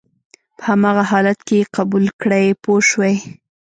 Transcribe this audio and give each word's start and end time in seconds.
په 0.57 0.63
هماغه 0.71 1.03
حالت 1.11 1.39
کې 1.47 1.55
یې 1.59 1.69
قبول 1.75 2.05
کړئ 2.21 2.45
پوه 2.63 2.81
شوې!. 2.89 3.13